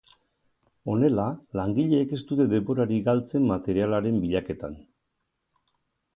[0.93, 1.25] Honela,
[1.59, 4.77] langileek ez dute denborarik galtzen materialaren bilaketan.